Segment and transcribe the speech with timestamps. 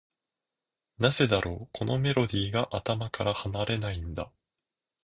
[0.97, 4.31] なぜだろう、このメロディーが頭から離れないんだ。